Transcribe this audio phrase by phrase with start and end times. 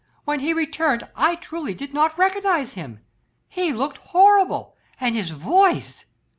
[0.25, 3.01] When he returned I truly did not recognise him.
[3.47, 6.05] He looked horrible, and his voice